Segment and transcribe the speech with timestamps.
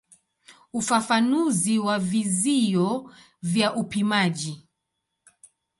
[0.73, 4.67] Ufafanuzi wa vizio vya upimaji.